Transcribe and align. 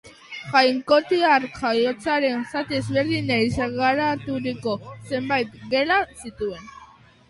Jainkotiar 0.53 1.45
jaiotzaren 1.57 2.43
zati 2.55 2.79
ezberdinei 2.81 3.39
sagaraturiko 3.61 4.77
zenbait 5.15 5.59
gela 5.79 6.05
zituen. 6.21 6.71